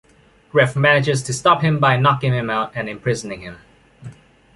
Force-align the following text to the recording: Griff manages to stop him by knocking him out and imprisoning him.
Griff 0.49 0.75
manages 0.75 1.21
to 1.21 1.31
stop 1.31 1.61
him 1.61 1.77
by 1.77 1.95
knocking 1.95 2.33
him 2.33 2.49
out 2.49 2.71
and 2.73 2.89
imprisoning 2.89 3.41
him. 3.41 3.59